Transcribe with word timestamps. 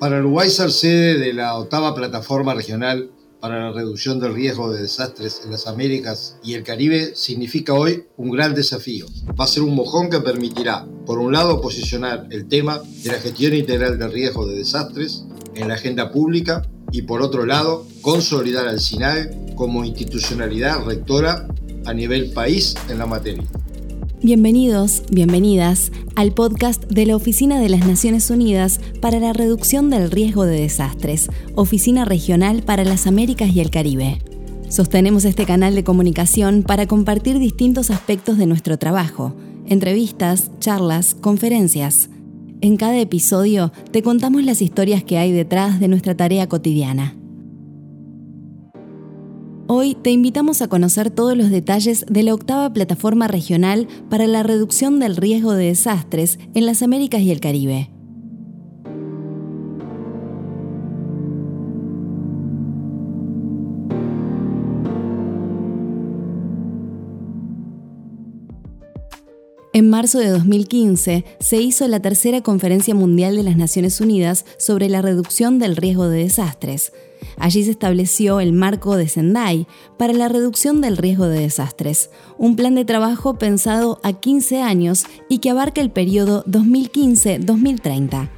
Para 0.00 0.20
Uruguay 0.20 0.48
ser 0.48 0.70
sede 0.70 1.18
de 1.18 1.32
la 1.32 1.58
octava 1.58 1.92
plataforma 1.92 2.54
regional 2.54 3.10
para 3.40 3.58
la 3.64 3.72
reducción 3.72 4.20
del 4.20 4.32
riesgo 4.32 4.70
de 4.70 4.82
desastres 4.82 5.42
en 5.44 5.50
las 5.50 5.66
Américas 5.66 6.36
y 6.44 6.54
el 6.54 6.62
Caribe 6.62 7.16
significa 7.16 7.74
hoy 7.74 8.04
un 8.16 8.30
gran 8.30 8.54
desafío. 8.54 9.06
Va 9.28 9.44
a 9.44 9.48
ser 9.48 9.64
un 9.64 9.74
mojón 9.74 10.08
que 10.08 10.20
permitirá, 10.20 10.86
por 11.04 11.18
un 11.18 11.32
lado, 11.32 11.60
posicionar 11.60 12.28
el 12.30 12.46
tema 12.46 12.80
de 13.02 13.10
la 13.10 13.18
gestión 13.18 13.54
integral 13.54 13.98
del 13.98 14.12
riesgo 14.12 14.46
de 14.46 14.54
desastres 14.54 15.24
en 15.56 15.66
la 15.66 15.74
agenda 15.74 16.12
pública 16.12 16.62
y, 16.92 17.02
por 17.02 17.20
otro 17.20 17.44
lado, 17.44 17.84
consolidar 18.00 18.68
al 18.68 18.78
SINAE 18.78 19.54
como 19.56 19.84
institucionalidad 19.84 20.84
rectora 20.84 21.48
a 21.86 21.92
nivel 21.92 22.30
país 22.30 22.76
en 22.88 22.98
la 22.98 23.06
materia. 23.06 23.44
Bienvenidos, 24.20 25.04
bienvenidas 25.12 25.92
al 26.16 26.32
podcast 26.32 26.84
de 26.90 27.06
la 27.06 27.14
Oficina 27.14 27.60
de 27.60 27.68
las 27.68 27.86
Naciones 27.86 28.30
Unidas 28.30 28.80
para 29.00 29.20
la 29.20 29.32
Reducción 29.32 29.90
del 29.90 30.10
Riesgo 30.10 30.44
de 30.44 30.60
Desastres, 30.60 31.30
Oficina 31.54 32.04
Regional 32.04 32.64
para 32.64 32.82
las 32.82 33.06
Américas 33.06 33.54
y 33.54 33.60
el 33.60 33.70
Caribe. 33.70 34.18
Sostenemos 34.70 35.24
este 35.24 35.46
canal 35.46 35.76
de 35.76 35.84
comunicación 35.84 36.64
para 36.64 36.88
compartir 36.88 37.38
distintos 37.38 37.92
aspectos 37.92 38.38
de 38.38 38.46
nuestro 38.46 38.76
trabajo, 38.76 39.36
entrevistas, 39.68 40.50
charlas, 40.58 41.14
conferencias. 41.14 42.10
En 42.60 42.76
cada 42.76 42.98
episodio 42.98 43.70
te 43.92 44.02
contamos 44.02 44.42
las 44.42 44.62
historias 44.62 45.04
que 45.04 45.18
hay 45.18 45.30
detrás 45.30 45.78
de 45.78 45.86
nuestra 45.86 46.16
tarea 46.16 46.48
cotidiana. 46.48 47.14
Hoy 49.70 49.94
te 49.94 50.08
invitamos 50.10 50.62
a 50.62 50.68
conocer 50.68 51.10
todos 51.10 51.36
los 51.36 51.50
detalles 51.50 52.06
de 52.08 52.22
la 52.22 52.32
octava 52.32 52.72
plataforma 52.72 53.28
regional 53.28 53.86
para 54.08 54.26
la 54.26 54.42
reducción 54.42 54.98
del 54.98 55.14
riesgo 55.14 55.52
de 55.52 55.66
desastres 55.66 56.38
en 56.54 56.64
las 56.64 56.82
Américas 56.82 57.20
y 57.20 57.30
el 57.30 57.40
Caribe. 57.40 57.90
En 69.74 69.90
marzo 69.90 70.18
de 70.18 70.30
2015 70.30 71.26
se 71.40 71.56
hizo 71.58 71.86
la 71.88 72.00
tercera 72.00 72.40
Conferencia 72.40 72.94
Mundial 72.94 73.36
de 73.36 73.42
las 73.42 73.58
Naciones 73.58 74.00
Unidas 74.00 74.46
sobre 74.56 74.88
la 74.88 75.02
reducción 75.02 75.58
del 75.58 75.76
riesgo 75.76 76.08
de 76.08 76.20
desastres, 76.22 76.90
Allí 77.38 77.64
se 77.64 77.70
estableció 77.70 78.40
el 78.40 78.52
marco 78.52 78.96
de 78.96 79.08
Sendai 79.08 79.66
para 79.96 80.12
la 80.12 80.28
reducción 80.28 80.80
del 80.80 80.96
riesgo 80.96 81.26
de 81.26 81.40
desastres, 81.40 82.10
un 82.36 82.56
plan 82.56 82.74
de 82.74 82.84
trabajo 82.84 83.38
pensado 83.38 84.00
a 84.02 84.12
15 84.12 84.62
años 84.62 85.06
y 85.28 85.38
que 85.38 85.50
abarca 85.50 85.80
el 85.80 85.90
periodo 85.90 86.44
2015-2030. 86.44 88.37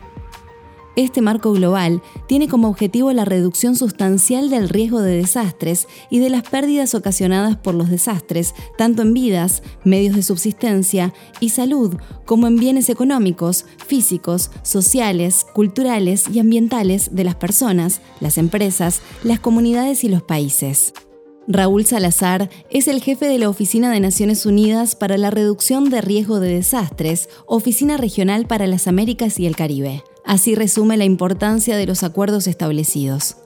Este 0.96 1.22
marco 1.22 1.52
global 1.52 2.02
tiene 2.26 2.48
como 2.48 2.68
objetivo 2.68 3.12
la 3.12 3.24
reducción 3.24 3.76
sustancial 3.76 4.50
del 4.50 4.68
riesgo 4.68 5.00
de 5.00 5.16
desastres 5.16 5.86
y 6.10 6.18
de 6.18 6.30
las 6.30 6.42
pérdidas 6.42 6.94
ocasionadas 6.94 7.56
por 7.56 7.74
los 7.74 7.90
desastres, 7.90 8.54
tanto 8.76 9.02
en 9.02 9.14
vidas, 9.14 9.62
medios 9.84 10.16
de 10.16 10.22
subsistencia 10.22 11.14
y 11.38 11.50
salud, 11.50 11.96
como 12.26 12.48
en 12.48 12.56
bienes 12.56 12.88
económicos, 12.88 13.66
físicos, 13.86 14.50
sociales, 14.62 15.46
culturales 15.54 16.28
y 16.28 16.40
ambientales 16.40 17.14
de 17.14 17.24
las 17.24 17.36
personas, 17.36 18.00
las 18.18 18.36
empresas, 18.36 19.00
las 19.22 19.38
comunidades 19.38 20.02
y 20.02 20.08
los 20.08 20.22
países. 20.22 20.92
Raúl 21.46 21.84
Salazar 21.84 22.50
es 22.70 22.86
el 22.86 23.00
jefe 23.00 23.26
de 23.26 23.38
la 23.38 23.48
Oficina 23.48 23.90
de 23.90 24.00
Naciones 24.00 24.44
Unidas 24.44 24.94
para 24.94 25.18
la 25.18 25.30
Reducción 25.30 25.88
de 25.88 26.00
Riesgo 26.00 26.38
de 26.38 26.54
Desastres, 26.54 27.28
Oficina 27.46 27.96
Regional 27.96 28.46
para 28.46 28.66
las 28.66 28.86
Américas 28.86 29.40
y 29.40 29.46
el 29.46 29.56
Caribe. 29.56 30.04
Así 30.30 30.54
resume 30.54 30.96
la 30.96 31.04
importancia 31.04 31.76
de 31.76 31.88
los 31.88 32.04
acuerdos 32.04 32.46
establecidos. 32.46 33.36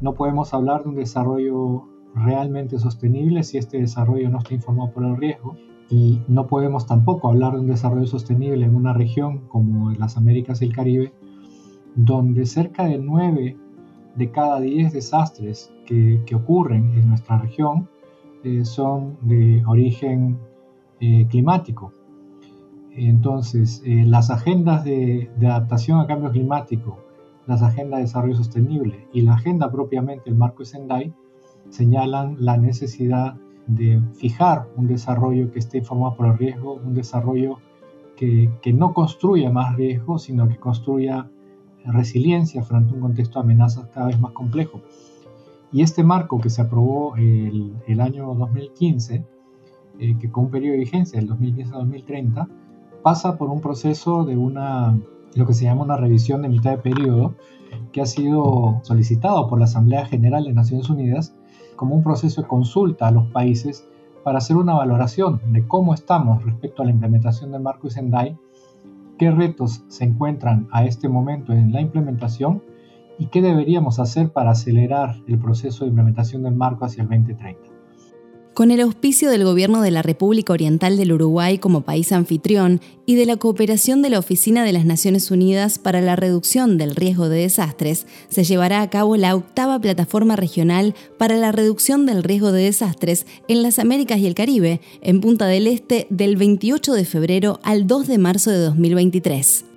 No 0.00 0.14
podemos 0.14 0.54
hablar 0.54 0.82
de 0.82 0.88
un 0.88 0.94
desarrollo 0.94 1.90
realmente 2.14 2.78
sostenible 2.78 3.42
si 3.42 3.58
este 3.58 3.82
desarrollo 3.82 4.30
no 4.30 4.38
está 4.38 4.54
informado 4.54 4.92
por 4.92 5.04
el 5.04 5.18
riesgo 5.18 5.58
y 5.90 6.22
no 6.26 6.46
podemos 6.46 6.86
tampoco 6.86 7.28
hablar 7.28 7.52
de 7.52 7.60
un 7.60 7.66
desarrollo 7.66 8.06
sostenible 8.06 8.64
en 8.64 8.74
una 8.74 8.94
región 8.94 9.40
como 9.48 9.90
las 9.90 10.16
Américas 10.16 10.62
y 10.62 10.64
el 10.64 10.72
Caribe, 10.72 11.12
donde 11.96 12.46
cerca 12.46 12.86
de 12.86 12.96
9 12.96 13.54
de 14.14 14.30
cada 14.30 14.58
10 14.58 14.94
desastres 14.94 15.70
que, 15.84 16.24
ocurren 16.34 16.94
en 16.94 17.10
nuestra 17.10 17.36
región 17.36 17.90
eh, 18.42 18.64
son 18.64 19.18
de 19.20 19.62
origen 19.66 20.38
eh, 20.98 21.26
climático. 21.28 21.92
Entonces, 22.96 23.82
eh, 23.84 24.04
las 24.06 24.30
agendas 24.30 24.82
de, 24.82 25.30
adaptación 25.42 26.00
a 26.00 26.06
cambio 26.06 26.30
climático, 26.30 26.98
las 27.46 27.62
agendas 27.62 27.98
de 27.98 28.04
desarrollo 28.04 28.34
sostenible 28.34 29.06
y 29.12 29.20
la 29.20 29.34
agenda 29.34 29.70
propiamente, 29.70 30.30
el 30.30 30.36
marco 30.36 30.60
de 30.60 30.66
Sendai, 30.66 31.14
señalan 31.68 32.36
la 32.38 32.56
necesidad 32.56 33.36
de 33.66 34.00
fijar 34.14 34.68
un 34.76 34.86
desarrollo 34.86 35.50
que 35.50 35.58
esté 35.58 35.78
informado 35.78 36.16
por 36.16 36.26
el 36.26 36.38
riesgo, 36.38 36.74
un 36.74 36.94
desarrollo 36.94 37.58
que, 38.16 38.50
no 38.72 38.94
construya 38.94 39.50
más 39.50 39.76
riesgo, 39.76 40.18
sino 40.18 40.48
que 40.48 40.56
construya 40.56 41.28
resiliencia 41.84 42.62
frente 42.62 42.92
a 42.92 42.94
un 42.94 43.00
contexto 43.02 43.38
de 43.38 43.44
amenazas 43.44 43.88
cada 43.92 44.06
vez 44.06 44.18
más 44.18 44.32
complejo. 44.32 44.80
Y 45.70 45.82
este 45.82 46.02
marco 46.02 46.40
que 46.40 46.48
se 46.48 46.62
aprobó 46.62 47.14
el, 47.16 48.00
año 48.00 48.34
2015, 48.34 49.24
eh, 49.98 50.16
que 50.18 50.30
con 50.30 50.44
un 50.44 50.50
periodo 50.50 50.72
de 50.72 50.78
vigencia 50.78 51.18
del 51.18 51.28
2015 51.28 51.74
a 51.74 51.78
2030, 51.78 52.48
pasa 53.06 53.38
por 53.38 53.50
un 53.50 53.60
proceso 53.60 54.24
de 54.24 54.36
una, 54.36 54.98
lo 55.36 55.46
que 55.46 55.54
se 55.54 55.62
llama 55.62 55.84
una 55.84 55.96
revisión 55.96 56.42
de 56.42 56.48
mitad 56.48 56.72
de 56.72 56.78
periodo, 56.78 57.36
que 57.92 58.00
ha 58.00 58.04
sido 58.04 58.80
solicitado 58.82 59.46
por 59.46 59.60
la 59.60 59.66
Asamblea 59.66 60.06
General 60.06 60.42
de 60.42 60.52
Naciones 60.52 60.90
Unidas 60.90 61.32
como 61.76 61.94
un 61.94 62.02
proceso 62.02 62.42
de 62.42 62.48
consulta 62.48 63.06
a 63.06 63.12
los 63.12 63.28
países 63.28 63.88
para 64.24 64.38
hacer 64.38 64.56
una 64.56 64.74
valoración 64.74 65.40
de 65.52 65.68
cómo 65.68 65.94
estamos 65.94 66.44
respecto 66.44 66.82
a 66.82 66.86
la 66.86 66.90
implementación 66.90 67.52
del 67.52 67.62
marco 67.62 67.88
Sendai, 67.88 68.36
qué 69.18 69.30
retos 69.30 69.84
se 69.86 70.02
encuentran 70.02 70.66
a 70.72 70.84
este 70.84 71.08
momento 71.08 71.52
en 71.52 71.70
la 71.70 71.80
implementación 71.80 72.60
y 73.20 73.26
qué 73.26 73.40
deberíamos 73.40 74.00
hacer 74.00 74.32
para 74.32 74.50
acelerar 74.50 75.14
el 75.28 75.38
proceso 75.38 75.84
de 75.84 75.90
implementación 75.90 76.42
del 76.42 76.56
marco 76.56 76.84
hacia 76.84 77.04
el 77.04 77.08
2030. 77.08 77.75
Con 78.56 78.70
el 78.70 78.80
auspicio 78.80 79.28
del 79.28 79.44
Gobierno 79.44 79.82
de 79.82 79.90
la 79.90 80.00
República 80.00 80.54
Oriental 80.54 80.96
del 80.96 81.12
Uruguay 81.12 81.58
como 81.58 81.82
país 81.82 82.10
anfitrión 82.10 82.80
y 83.04 83.14
de 83.14 83.26
la 83.26 83.36
cooperación 83.36 84.00
de 84.00 84.08
la 84.08 84.18
Oficina 84.18 84.64
de 84.64 84.72
las 84.72 84.86
Naciones 84.86 85.30
Unidas 85.30 85.78
para 85.78 86.00
la 86.00 86.16
Reducción 86.16 86.78
del 86.78 86.96
Riesgo 86.96 87.28
de 87.28 87.40
Desastres, 87.40 88.06
se 88.30 88.44
llevará 88.44 88.80
a 88.80 88.88
cabo 88.88 89.18
la 89.18 89.34
octava 89.34 89.78
plataforma 89.78 90.36
regional 90.36 90.94
para 91.18 91.36
la 91.36 91.52
reducción 91.52 92.06
del 92.06 92.22
riesgo 92.22 92.50
de 92.50 92.62
desastres 92.62 93.26
en 93.46 93.62
las 93.62 93.78
Américas 93.78 94.20
y 94.20 94.26
el 94.26 94.34
Caribe, 94.34 94.80
en 95.02 95.20
Punta 95.20 95.44
del 95.48 95.66
Este, 95.66 96.06
del 96.08 96.36
28 96.36 96.94
de 96.94 97.04
febrero 97.04 97.60
al 97.62 97.86
2 97.86 98.06
de 98.06 98.16
marzo 98.16 98.50
de 98.50 98.60
2023. 98.60 99.75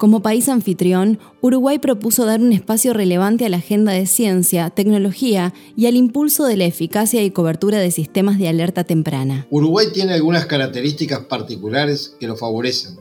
Como 0.00 0.22
país 0.22 0.48
anfitrión, 0.48 1.18
Uruguay 1.42 1.78
propuso 1.78 2.24
dar 2.24 2.40
un 2.40 2.54
espacio 2.54 2.94
relevante 2.94 3.44
a 3.44 3.50
la 3.50 3.58
agenda 3.58 3.92
de 3.92 4.06
ciencia, 4.06 4.70
tecnología 4.70 5.52
y 5.76 5.84
al 5.88 5.94
impulso 5.94 6.46
de 6.46 6.56
la 6.56 6.64
eficacia 6.64 7.22
y 7.22 7.32
cobertura 7.32 7.80
de 7.80 7.90
sistemas 7.90 8.38
de 8.38 8.48
alerta 8.48 8.84
temprana. 8.84 9.46
Uruguay 9.50 9.88
tiene 9.92 10.14
algunas 10.14 10.46
características 10.46 11.26
particulares 11.26 12.16
que 12.18 12.26
lo 12.26 12.36
favorecen, 12.36 12.96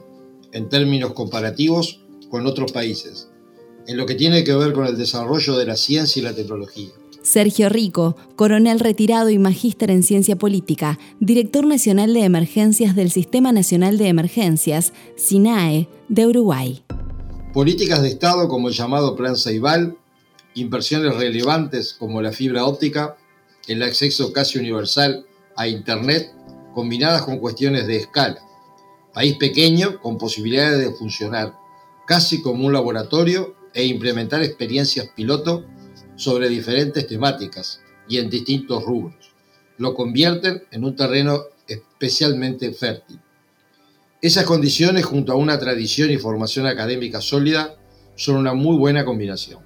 en 0.52 0.68
términos 0.68 1.14
comparativos 1.14 2.02
con 2.30 2.46
otros 2.46 2.74
países, 2.74 3.30
en 3.88 3.96
lo 3.96 4.06
que 4.06 4.16
tiene 4.16 4.44
que 4.44 4.56
ver 4.56 4.74
con 4.74 4.86
el 4.86 4.98
desarrollo 4.98 5.56
de 5.56 5.68
la 5.68 5.78
ciencia 5.78 6.20
y 6.20 6.24
la 6.24 6.36
tecnología. 6.36 6.90
Sergio 7.22 7.70
Rico, 7.70 8.16
coronel 8.36 8.80
retirado 8.80 9.30
y 9.30 9.38
magíster 9.38 9.92
en 9.92 10.04
ciencia 10.04 10.38
política, 10.38 10.98
director 11.20 11.66
nacional 11.66 12.14
de 12.14 12.24
emergencias 12.24 12.96
del 12.96 13.12
Sistema 13.12 13.52
Nacional 13.52 13.98
de 13.98 14.08
Emergencias, 14.08 14.94
SINAE, 15.18 15.90
de 16.08 16.28
Uruguay. 16.28 16.84
Políticas 17.54 18.02
de 18.02 18.10
Estado 18.10 18.48
como 18.48 18.70
el 18.70 18.74
llamado 18.74 19.16
Plan 19.16 19.36
Ceibal, 19.36 19.98
inversiones 20.56 21.16
relevantes 21.16 21.94
como 21.94 22.22
la 22.22 22.32
fibra 22.32 22.66
óptica, 22.66 23.18
el 23.68 23.84
acceso 23.84 24.32
casi 24.32 24.58
universal 24.58 25.26
a 25.56 25.68
Internet, 25.68 26.34
combinadas 26.74 27.24
con 27.24 27.40
cuestiones 27.40 27.86
de 27.86 27.98
escala. 27.98 28.40
País 29.14 29.36
pequeño 29.38 30.00
con 30.00 30.18
posibilidades 30.18 30.80
de 30.80 30.96
funcionar 30.96 31.54
casi 32.08 32.42
como 32.42 32.66
un 32.66 32.74
laboratorio 32.74 33.56
e 33.74 33.86
implementar 33.86 34.42
experiencias 34.42 35.10
piloto 35.16 35.66
sobre 36.20 36.50
diferentes 36.50 37.08
temáticas 37.08 37.80
y 38.10 38.18
en 38.18 38.30
distintos 38.30 38.84
rubros. 38.84 39.32
Lo 39.78 39.94
convierten 39.94 40.64
en 40.70 40.84
un 40.84 40.94
terreno 40.94 41.44
especialmente 41.66 42.74
fértil. 42.74 43.22
Esas 44.22 44.44
condiciones, 44.44 45.06
junto 45.06 45.32
a 45.32 45.36
una 45.36 45.58
tradición 45.58 46.12
y 46.12 46.18
formación 46.18 46.68
académica 46.68 47.22
sólida, 47.22 47.78
son 48.16 48.36
una 48.36 48.54
muy 48.54 48.76
buena 48.76 49.06
combinación. 49.06 49.62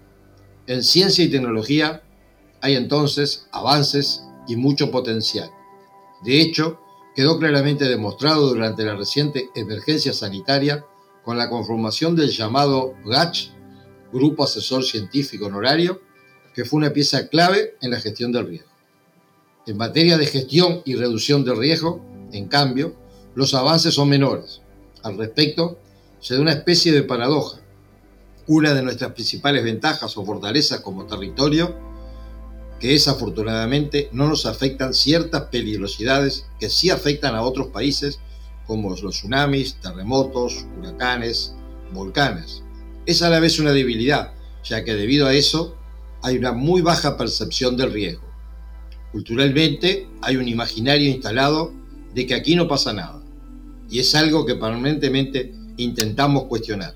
En 0.67 0.83
ciencia 0.83 1.25
y 1.25 1.31
tecnología 1.31 2.03
hay 2.61 2.75
entonces 2.75 3.47
avances 3.51 4.23
y 4.47 4.55
mucho 4.55 4.91
potencial. 4.91 5.49
De 6.23 6.39
hecho, 6.39 6.79
quedó 7.15 7.39
claramente 7.39 7.85
demostrado 7.85 8.49
durante 8.49 8.83
la 8.83 8.95
reciente 8.95 9.49
emergencia 9.55 10.13
sanitaria 10.13 10.85
con 11.23 11.35
la 11.35 11.49
conformación 11.49 12.15
del 12.15 12.29
llamado 12.29 12.93
GACH 13.03 13.49
Grupo 14.11 14.43
Asesor 14.43 14.83
Científico 14.83 15.47
Honorario, 15.47 15.99
que 16.53 16.65
fue 16.65 16.77
una 16.77 16.93
pieza 16.93 17.27
clave 17.27 17.75
en 17.81 17.91
la 17.91 17.99
gestión 17.99 18.31
del 18.31 18.47
riesgo. 18.47 18.69
En 19.65 19.77
materia 19.77 20.17
de 20.17 20.25
gestión 20.25 20.81
y 20.85 20.95
reducción 20.95 21.43
del 21.45 21.57
riesgo, 21.57 22.01
en 22.31 22.47
cambio, 22.47 22.95
los 23.35 23.53
avances 23.53 23.93
son 23.93 24.09
menores. 24.09 24.61
Al 25.03 25.17
respecto, 25.17 25.79
se 26.19 26.35
da 26.35 26.41
una 26.41 26.53
especie 26.53 26.91
de 26.91 27.03
paradoja. 27.03 27.59
Una 28.47 28.73
de 28.73 28.83
nuestras 28.83 29.13
principales 29.13 29.63
ventajas 29.63 30.17
o 30.17 30.25
fortalezas 30.25 30.81
como 30.81 31.05
territorio, 31.05 31.75
que 32.79 32.93
es 32.95 33.07
afortunadamente 33.07 34.09
no 34.11 34.27
nos 34.27 34.45
afectan 34.45 34.93
ciertas 34.93 35.43
peligrosidades 35.43 36.45
que 36.59 36.69
sí 36.69 36.89
afectan 36.89 37.35
a 37.35 37.41
otros 37.41 37.67
países 37.67 38.19
como 38.67 38.89
los 38.89 39.15
tsunamis, 39.15 39.75
terremotos, 39.75 40.65
huracanes, 40.77 41.53
volcanes. 41.93 42.63
Es 43.05 43.21
a 43.21 43.29
la 43.29 43.39
vez 43.39 43.59
una 43.59 43.71
debilidad, 43.71 44.33
ya 44.63 44.83
que 44.83 44.95
debido 44.95 45.27
a 45.27 45.33
eso 45.33 45.77
hay 46.23 46.37
una 46.37 46.53
muy 46.53 46.81
baja 46.81 47.17
percepción 47.17 47.75
del 47.77 47.91
riesgo. 47.91 48.27
Culturalmente 49.11 50.07
hay 50.21 50.37
un 50.37 50.47
imaginario 50.47 51.09
instalado 51.09 51.73
de 52.15 52.25
que 52.25 52.33
aquí 52.33 52.55
no 52.55 52.67
pasa 52.67 52.93
nada, 52.93 53.21
y 53.89 53.99
es 53.99 54.15
algo 54.15 54.45
que 54.45 54.55
permanentemente 54.55 55.53
intentamos 55.77 56.45
cuestionar, 56.45 56.95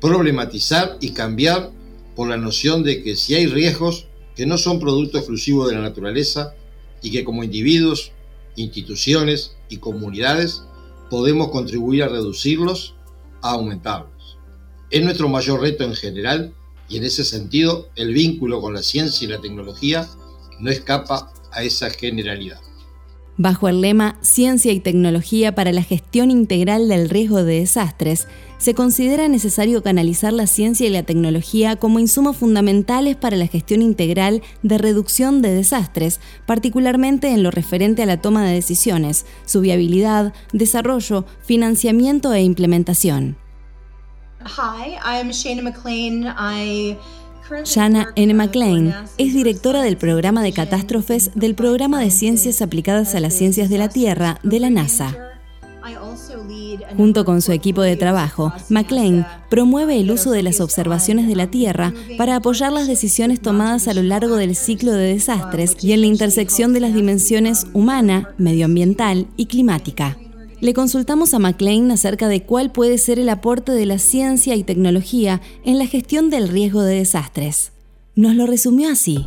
problematizar 0.00 0.98
y 1.00 1.10
cambiar 1.10 1.70
por 2.16 2.28
la 2.28 2.36
noción 2.36 2.82
de 2.82 3.02
que 3.02 3.16
si 3.16 3.34
hay 3.34 3.46
riesgos 3.46 4.06
que 4.34 4.46
no 4.46 4.58
son 4.58 4.80
producto 4.80 5.18
exclusivo 5.18 5.68
de 5.68 5.76
la 5.76 5.82
naturaleza 5.82 6.54
y 7.02 7.12
que 7.12 7.24
como 7.24 7.44
individuos, 7.44 8.12
instituciones 8.56 9.56
y 9.68 9.76
comunidades 9.76 10.62
podemos 11.08 11.50
contribuir 11.50 12.02
a 12.02 12.08
reducirlos, 12.08 12.94
a 13.42 13.52
aumentarlos. 13.52 14.38
Es 14.90 15.04
nuestro 15.04 15.28
mayor 15.28 15.60
reto 15.60 15.84
en 15.84 15.94
general 15.94 16.52
y 16.90 16.98
en 16.98 17.04
ese 17.04 17.24
sentido 17.24 17.88
el 17.96 18.12
vínculo 18.12 18.60
con 18.60 18.74
la 18.74 18.82
ciencia 18.82 19.24
y 19.24 19.30
la 19.30 19.40
tecnología 19.40 20.06
no 20.58 20.70
escapa 20.70 21.32
a 21.52 21.62
esa 21.62 21.88
generalidad. 21.88 22.60
Bajo 23.42 23.68
el 23.68 23.80
lema 23.80 24.18
Ciencia 24.20 24.70
y 24.70 24.80
Tecnología 24.80 25.54
para 25.54 25.72
la 25.72 25.82
Gestión 25.82 26.30
Integral 26.30 26.88
del 26.88 27.08
Riesgo 27.08 27.42
de 27.42 27.60
Desastres, 27.60 28.26
se 28.58 28.74
considera 28.74 29.28
necesario 29.28 29.82
canalizar 29.82 30.34
la 30.34 30.46
ciencia 30.46 30.86
y 30.86 30.90
la 30.90 31.04
tecnología 31.04 31.76
como 31.76 32.00
insumos 32.00 32.36
fundamentales 32.36 33.16
para 33.16 33.38
la 33.38 33.46
gestión 33.46 33.80
integral 33.80 34.42
de 34.62 34.76
reducción 34.76 35.40
de 35.40 35.54
desastres, 35.54 36.20
particularmente 36.44 37.28
en 37.28 37.42
lo 37.42 37.50
referente 37.50 38.02
a 38.02 38.06
la 38.06 38.20
toma 38.20 38.44
de 38.44 38.52
decisiones, 38.52 39.24
su 39.46 39.62
viabilidad, 39.62 40.34
desarrollo, 40.52 41.24
financiamiento 41.42 42.34
e 42.34 42.42
implementación. 42.42 43.39
Hi, 44.44 44.98
I'm 45.04 45.28
Shana 45.28 45.62
McLean. 45.62 46.26
I 46.26 46.96
Shanna 47.64 48.12
N. 48.14 48.32
McLean 48.34 48.94
es 49.18 49.34
directora 49.34 49.82
del 49.82 49.96
programa 49.96 50.42
de 50.42 50.52
catástrofes 50.52 51.32
del 51.34 51.54
Programa 51.54 52.00
de 52.00 52.10
Ciencias 52.10 52.62
Aplicadas 52.62 53.14
a 53.14 53.20
las 53.20 53.34
Ciencias 53.34 53.68
de 53.68 53.76
la 53.76 53.88
Tierra 53.88 54.38
de 54.42 54.60
la 54.60 54.70
NASA. 54.70 55.14
Junto 56.96 57.24
con 57.24 57.42
su 57.42 57.52
equipo 57.52 57.82
de 57.82 57.96
trabajo, 57.96 58.52
McLean 58.68 59.26
promueve 59.50 60.00
el 60.00 60.10
uso 60.10 60.30
de 60.30 60.42
las 60.42 60.60
observaciones 60.60 61.26
de 61.26 61.36
la 61.36 61.48
Tierra 61.48 61.92
para 62.16 62.36
apoyar 62.36 62.72
las 62.72 62.86
decisiones 62.86 63.40
tomadas 63.40 63.88
a 63.88 63.94
lo 63.94 64.02
largo 64.02 64.36
del 64.36 64.56
ciclo 64.56 64.92
de 64.92 65.14
desastres 65.14 65.76
y 65.82 65.92
en 65.92 66.00
la 66.00 66.06
intersección 66.06 66.72
de 66.72 66.80
las 66.80 66.94
dimensiones 66.94 67.66
humana, 67.72 68.30
medioambiental 68.38 69.26
y 69.36 69.46
climática. 69.46 70.16
Le 70.60 70.74
consultamos 70.74 71.32
a 71.32 71.38
McLean 71.38 71.90
acerca 71.90 72.28
de 72.28 72.44
cuál 72.44 72.70
puede 72.70 72.98
ser 72.98 73.18
el 73.18 73.30
aporte 73.30 73.72
de 73.72 73.86
la 73.86 73.98
ciencia 73.98 74.54
y 74.56 74.62
tecnología 74.62 75.40
en 75.64 75.78
la 75.78 75.86
gestión 75.86 76.28
del 76.28 76.48
riesgo 76.48 76.82
de 76.82 76.96
desastres. 76.96 77.72
Nos 78.14 78.34
lo 78.34 78.46
resumió 78.46 78.90
así. 78.90 79.26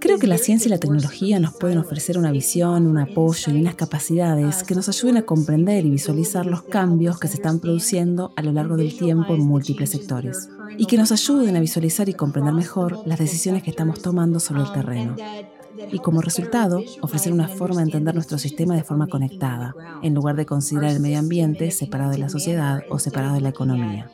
Creo 0.00 0.18
que 0.18 0.26
la 0.26 0.38
ciencia 0.38 0.68
y 0.68 0.70
la 0.70 0.78
tecnología 0.78 1.40
nos 1.40 1.54
pueden 1.54 1.76
ofrecer 1.76 2.16
una 2.16 2.32
visión, 2.32 2.86
un 2.86 2.96
apoyo 2.96 3.52
y 3.52 3.60
unas 3.60 3.74
capacidades 3.74 4.62
que 4.62 4.74
nos 4.74 4.88
ayuden 4.88 5.18
a 5.18 5.26
comprender 5.26 5.84
y 5.84 5.90
visualizar 5.90 6.46
los 6.46 6.62
cambios 6.62 7.18
que 7.18 7.28
se 7.28 7.34
están 7.34 7.60
produciendo 7.60 8.32
a 8.36 8.42
lo 8.42 8.52
largo 8.52 8.78
del 8.78 8.96
tiempo 8.96 9.34
en 9.34 9.42
múltiples 9.42 9.90
sectores 9.90 10.48
y 10.78 10.86
que 10.86 10.96
nos 10.96 11.12
ayuden 11.12 11.54
a 11.56 11.60
visualizar 11.60 12.08
y 12.08 12.14
comprender 12.14 12.54
mejor 12.54 13.02
las 13.06 13.18
decisiones 13.18 13.62
que 13.62 13.70
estamos 13.70 14.00
tomando 14.00 14.40
sobre 14.40 14.62
el 14.62 14.72
terreno 14.72 15.16
y 15.90 15.98
como 15.98 16.20
resultado 16.20 16.82
ofrecer 17.02 17.32
una 17.32 17.48
forma 17.48 17.76
de 17.76 17.84
entender 17.84 18.14
nuestro 18.14 18.38
sistema 18.38 18.74
de 18.74 18.84
forma 18.84 19.06
conectada, 19.06 19.74
en 20.02 20.14
lugar 20.14 20.36
de 20.36 20.46
considerar 20.46 20.92
el 20.92 21.00
medio 21.00 21.18
ambiente 21.18 21.70
separado 21.70 22.10
de 22.10 22.18
la 22.18 22.28
sociedad 22.28 22.82
o 22.90 22.98
separado 22.98 23.34
de 23.34 23.40
la 23.40 23.50
economía. 23.50 24.10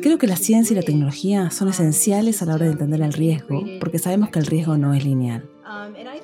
Creo 0.00 0.16
que 0.16 0.26
la 0.26 0.36
ciencia 0.36 0.72
y 0.72 0.76
la 0.76 0.82
tecnología 0.82 1.50
son 1.50 1.68
esenciales 1.68 2.40
a 2.40 2.46
la 2.46 2.54
hora 2.54 2.64
de 2.64 2.72
entender 2.72 3.02
el 3.02 3.12
riesgo, 3.12 3.62
porque 3.78 3.98
sabemos 3.98 4.30
que 4.30 4.38
el 4.38 4.46
riesgo 4.46 4.78
no 4.78 4.94
es 4.94 5.04
lineal. 5.04 5.48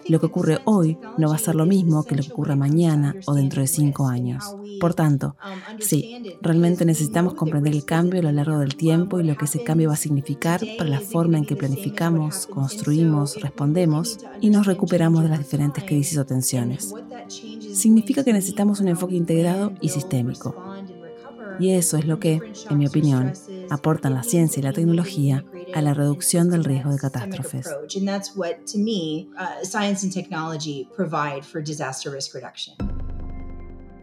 Lo 0.09 0.21
que 0.21 0.27
ocurre 0.27 0.59
hoy 0.65 0.99
no 1.19 1.29
va 1.29 1.37
a 1.37 1.39
ser 1.39 1.55
lo 1.55 1.67
mismo 1.67 2.05
que 2.05 2.15
lo 2.15 2.23
que 2.23 2.33
ocurra 2.33 2.57
mañana 2.57 3.15
o 3.27 3.35
dentro 3.35 3.63
de 3.63 3.69
cinco 3.69 4.09
años. 4.09 4.57
Por 4.81 4.95
tanto, 4.95 5.37
sí, 5.81 6.37
realmente 6.43 6.85
necesitamos 6.85 7.35
comprender 7.35 7.75
el 7.75 7.85
cambio 7.85 8.21
a 8.21 8.25
lo 8.25 8.33
largo 8.33 8.59
del 8.59 8.77
tiempo 8.77 9.21
y 9.21 9.25
lo 9.25 9.37
que 9.37 9.47
ese 9.47 9.63
cambio 9.63 9.89
va 9.89 9.95
a 9.95 9.99
significar 9.99 10.61
para 10.79 10.91
la 10.91 11.01
forma 11.01 11.39
en 11.39 11.45
que 11.45 11.57
planificamos, 11.57 12.47
construimos, 12.47 13.41
respondemos 13.41 14.19
y 14.41 14.51
nos 14.51 14.67
recuperamos 14.67 15.23
de 15.23 15.29
las 15.29 15.39
diferentes 15.39 15.85
crisis 15.85 16.19
o 16.19 16.27
tensiones. 16.27 16.95
Significa 17.73 18.25
que 18.25 18.33
necesitamos 18.33 18.81
un 18.81 18.89
enfoque 18.89 19.17
integrado 19.17 19.73
y 19.81 19.89
sistémico. 19.89 20.55
Y 21.59 21.71
eso 21.71 21.97
es 21.97 22.07
lo 22.07 22.19
que, 22.19 22.41
en 22.69 22.79
mi 22.79 22.87
opinión, 22.87 23.33
aportan 23.71 24.15
la 24.15 24.23
ciencia 24.23 24.61
y 24.61 24.63
la 24.63 24.73
tecnología 24.73 25.45
a 25.75 25.83
la 25.83 25.95
reducción 25.95 26.51
del 26.51 26.65
riesgo 26.65 26.91
de 26.91 26.99
catástrofes. 26.99 27.67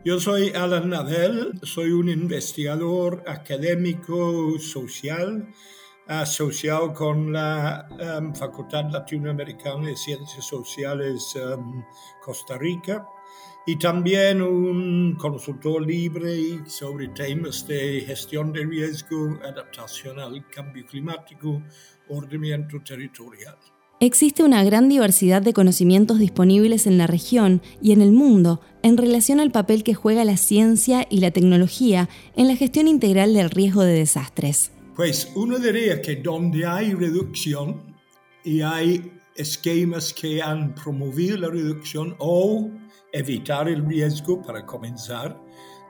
Yo 0.05 0.19
soy 0.19 0.49
Alan 0.49 0.89
Nadel, 0.89 1.59
soy 1.63 1.91
un 1.91 2.09
investigador 2.09 3.23
académico 3.25 4.59
social 4.59 5.47
asociado 6.07 6.93
con 6.93 7.31
la 7.31 7.87
um, 8.19 8.35
Facultad 8.35 8.89
Latinoamericana 8.91 9.87
de 9.87 9.95
Ciencias 9.95 10.45
Sociales 10.45 11.33
um, 11.35 11.83
Costa 12.21 12.57
Rica 12.57 13.07
y 13.65 13.77
también 13.77 14.41
un 14.41 15.15
consultor 15.17 15.85
libre 15.85 16.59
sobre 16.65 17.07
temas 17.09 17.65
de 17.67 18.01
gestión 18.01 18.51
de 18.51 18.65
riesgo, 18.65 19.39
adaptación 19.43 20.19
al 20.19 20.47
cambio 20.49 20.85
climático, 20.85 21.61
ordenamiento 22.09 22.81
territorial. 22.85 23.57
Existe 23.99 24.43
una 24.43 24.65
gran 24.65 24.89
diversidad 24.89 25.41
de 25.41 25.53
conocimientos 25.53 26.19
disponibles 26.19 26.87
en 26.87 26.97
la 26.97 27.07
región 27.07 27.61
y 27.81 27.93
en 27.93 28.01
el 28.01 28.11
mundo 28.11 28.59
en 28.81 28.97
relación 28.97 29.39
al 29.39 29.51
papel 29.51 29.83
que 29.83 29.93
juega 29.93 30.25
la 30.25 30.35
ciencia 30.35 31.07
y 31.09 31.19
la 31.19 31.31
tecnología 31.31 32.09
en 32.35 32.49
la 32.49 32.57
gestión 32.57 32.89
integral 32.89 33.33
del 33.33 33.49
riesgo 33.49 33.83
de 33.83 33.93
desastres. 33.93 34.73
Pues 34.95 35.31
uno 35.35 35.57
diría 35.57 36.01
que 36.01 36.17
donde 36.17 36.65
hay 36.65 36.93
reducción 36.93 37.95
y 38.43 38.59
hay 38.59 39.09
esquemas 39.35 40.13
que 40.13 40.41
han 40.41 40.75
promovido 40.75 41.37
la 41.37 41.49
reducción 41.49 42.15
o 42.19 42.69
evitar 43.13 43.69
el 43.69 43.85
riesgo 43.85 44.41
para 44.41 44.65
comenzar, 44.65 45.39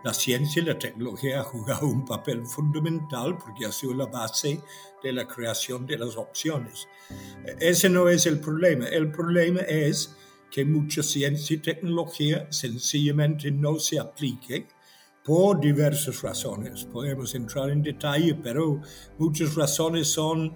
la 0.04 0.14
ciencia 0.14 0.62
y 0.62 0.66
la 0.66 0.78
tecnología 0.78 1.40
han 1.40 1.46
jugado 1.46 1.88
un 1.88 2.04
papel 2.04 2.46
fundamental 2.46 3.38
porque 3.38 3.66
ha 3.66 3.72
sido 3.72 3.94
la 3.94 4.06
base 4.06 4.60
de 5.02 5.14
la 5.14 5.26
creación 5.26 5.86
de 5.86 5.98
las 5.98 6.18
opciones. 6.18 6.90
Ese 7.60 7.90
no 7.90 8.10
es 8.10 8.26
el 8.26 8.42
problema. 8.42 8.86
El 8.88 9.10
problema 9.12 9.62
es 9.62 10.14
que 10.52 10.66
mucha 10.66 11.02
ciencia 11.02 11.56
y 11.56 11.60
tecnología 11.60 12.48
sencillamente 12.52 13.50
no 13.50 13.80
se 13.80 13.98
aplique 13.98 14.68
por 15.24 15.62
diversas 15.62 16.22
razones. 16.22 16.84
Podemos 16.84 17.34
entrar 17.34 17.70
en 17.70 17.82
detalle, 17.82 18.36
pero 18.36 18.82
muchas 19.18 19.56
razones 19.56 20.10
son 20.10 20.54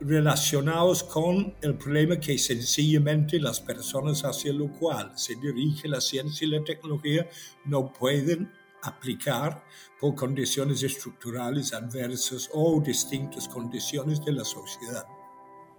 relacionados 0.00 1.02
con 1.02 1.54
el 1.62 1.76
problema 1.76 2.20
que 2.20 2.38
sencillamente 2.38 3.40
las 3.40 3.60
personas 3.60 4.22
hacia 4.24 4.52
lo 4.52 4.70
cual 4.72 5.12
se 5.16 5.34
dirige 5.36 5.88
la 5.88 6.00
ciencia 6.00 6.46
y 6.46 6.50
la 6.50 6.64
tecnología 6.64 7.28
no 7.64 7.92
pueden 7.92 8.50
aplicar 8.82 9.64
por 10.00 10.14
condiciones 10.14 10.82
estructurales 10.82 11.72
adversas 11.72 12.48
o 12.52 12.80
distintas 12.80 13.48
condiciones 13.48 14.24
de 14.24 14.32
la 14.32 14.44
sociedad. 14.44 15.06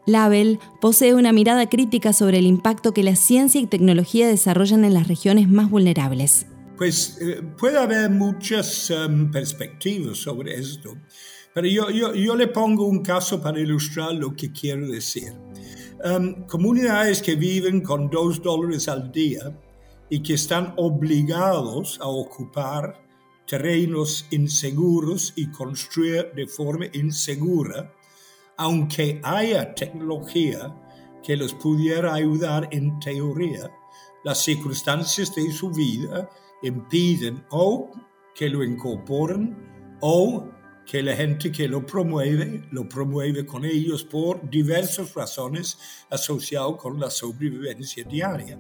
Label 0.06 0.60
posee 0.80 1.14
una 1.14 1.34
mirada 1.34 1.70
crítica 1.70 2.14
sobre 2.14 2.40
el 2.40 2.48
impacto 2.48 2.94
que 2.94 3.04
la 3.04 3.16
ciencia 3.16 3.60
y 3.60 3.68
tecnología 3.68 4.28
desarrollan 4.28 4.86
en 4.86 4.94
las 4.94 5.08
regiones 5.08 5.50
más 5.50 5.70
vulnerables. 5.70 6.48
Pues 6.78 7.18
eh, 7.22 7.42
puede 7.58 7.78
haber 7.78 8.10
muchas 8.10 8.90
em, 8.90 9.32
perspectivas 9.32 10.20
sobre 10.20 10.56
esto. 10.56 10.96
Pero 11.58 11.70
yo, 11.70 11.90
yo, 11.90 12.14
yo, 12.14 12.36
le 12.36 12.50
pongo 12.50 12.86
un 12.86 13.02
caso 13.02 13.42
para 13.42 13.60
ilustrar 13.60 14.14
lo 14.14 14.36
que 14.36 14.52
quiero 14.52 14.88
decir. 14.88 15.34
um, 16.06 16.46
comunidades 16.46 17.20
que 17.20 17.34
viven 17.34 17.82
con 17.82 18.12
dos 18.12 18.44
dólares 18.44 18.88
al 18.88 19.12
día 19.12 19.60
y 20.08 20.22
que 20.22 20.36
están 20.36 20.76
obligados 20.78 22.00
a 22.00 22.10
ocupar 22.10 23.04
terrenos 23.48 24.28
inseguros 24.30 25.34
y 25.36 25.50
construir 25.50 26.32
de 26.36 26.46
forma 26.46 26.86
insegura, 26.94 27.92
aunque 28.58 29.20
haya 29.24 29.74
tecnología 29.74 30.76
que 31.24 31.36
los 31.36 31.56
pudiera 31.56 32.14
ayudar 32.14 32.70
en 32.72 33.00
teoría, 33.00 33.72
las 34.24 34.44
circunstancias 34.44 35.34
de 35.34 35.52
su 35.52 35.72
vida 35.72 36.30
impiden 36.62 37.44
o 37.50 37.90
que 38.36 38.48
lo 38.48 38.64
incorporen 38.64 39.58
o 40.02 40.46
que 40.90 41.04
la 41.04 41.16
gente 41.16 41.52
que 41.52 41.68
lo 41.68 41.86
promueve 41.86 42.64
lo 42.72 42.88
promueve 42.88 43.46
con 43.46 43.66
ellos 43.66 44.06
por 44.06 44.50
diversas 44.50 45.14
razones 45.14 45.78
asociadas 46.10 46.78
con 46.78 46.98
la 47.00 47.12
sobrevivencia 47.12 48.06
diaria. 48.06 48.58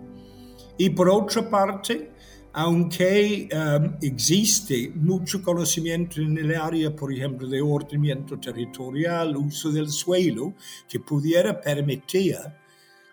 Y 0.77 0.89
por 0.89 1.09
otra 1.09 1.49
parte, 1.49 2.11
aunque 2.53 3.47
um, 3.53 3.97
existe 4.01 4.91
mucho 4.95 5.41
conocimiento 5.41 6.19
en 6.19 6.37
el 6.37 6.55
área, 6.55 6.93
por 6.95 7.13
ejemplo, 7.13 7.47
de 7.47 7.61
ordenamiento 7.61 8.37
territorial, 8.39 9.37
uso 9.37 9.71
del 9.71 9.89
suelo, 9.89 10.53
que 10.89 10.99
pudiera 10.99 11.61
permitir 11.61 12.37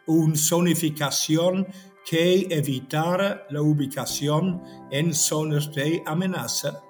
una 0.06 0.36
zonificación 0.36 1.66
que 2.04 2.46
evitara 2.50 3.46
la 3.50 3.62
ubicación 3.62 4.62
en 4.90 5.14
zonas 5.14 5.72
de 5.74 6.02
amenaza, 6.04 6.82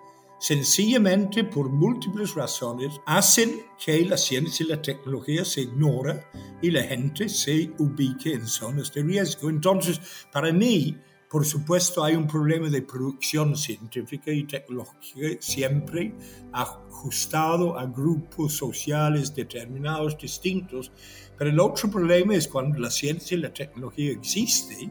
sencillamente 0.44 1.42
por 1.42 1.70
múltiples 1.70 2.34
razones, 2.34 3.00
hacen 3.06 3.62
que 3.82 4.04
la 4.04 4.18
ciencia 4.18 4.66
y 4.66 4.68
la 4.68 4.82
tecnología 4.82 5.42
se 5.42 5.62
ignora 5.62 6.30
y 6.60 6.70
la 6.70 6.82
gente 6.82 7.30
se 7.30 7.72
ubique 7.78 8.34
en 8.34 8.46
zonas 8.46 8.92
de 8.92 9.04
riesgo. 9.04 9.48
Entonces, 9.48 9.98
para 10.30 10.52
mí, 10.52 10.98
por 11.30 11.46
supuesto, 11.46 12.04
hay 12.04 12.14
un 12.14 12.26
problema 12.26 12.68
de 12.68 12.82
producción 12.82 13.56
científica 13.56 14.30
y 14.32 14.44
tecnológica 14.44 15.40
siempre 15.40 16.14
ajustado 16.52 17.78
a 17.78 17.86
grupos 17.86 18.52
sociales 18.52 19.34
determinados, 19.34 20.18
distintos, 20.18 20.92
pero 21.38 21.48
el 21.48 21.58
otro 21.58 21.90
problema 21.90 22.34
es 22.34 22.48
cuando 22.48 22.78
la 22.78 22.90
ciencia 22.90 23.38
y 23.38 23.40
la 23.40 23.54
tecnología 23.54 24.12
existe 24.12 24.90